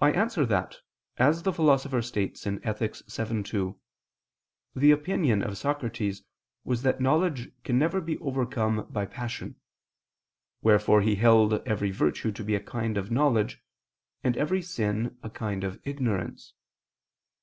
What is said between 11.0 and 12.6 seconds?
he held every virtue to be a